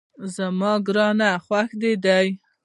زما 0.35 0.71
ګرمی 0.87 1.31
خوښه 1.45 1.91
ده 2.03 2.17